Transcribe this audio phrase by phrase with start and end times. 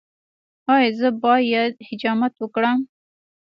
[0.73, 2.79] ایا زه باید حجامت وکړم؟